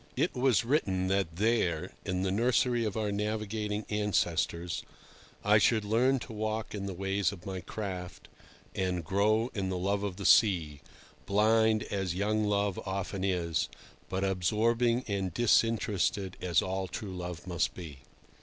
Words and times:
XL. 0.15 0.21
IT 0.23 0.35
was 0.35 0.65
written 0.65 1.09
that 1.09 1.35
there, 1.35 1.91
in 2.05 2.23
the 2.23 2.31
nursery 2.31 2.83
of 2.85 2.97
our 2.97 3.11
navigating 3.11 3.85
ancestors, 3.87 4.81
I 5.45 5.59
should 5.59 5.85
learn 5.85 6.17
to 6.21 6.33
walk 6.33 6.73
in 6.73 6.87
the 6.87 6.95
ways 6.95 7.31
of 7.31 7.45
my 7.45 7.59
craft 7.61 8.27
and 8.73 9.05
grow 9.05 9.51
in 9.53 9.69
the 9.69 9.77
love 9.77 10.01
of 10.01 10.15
the 10.15 10.25
sea, 10.25 10.81
blind 11.27 11.83
as 11.83 12.15
young 12.15 12.45
love 12.45 12.79
often 12.83 13.23
is, 13.23 13.69
but 14.09 14.23
absorbing 14.23 15.05
and 15.07 15.31
disinterested 15.35 16.35
as 16.41 16.63
all 16.63 16.87
true 16.87 17.15
love 17.15 17.45
must 17.45 17.75
be. 17.75 17.99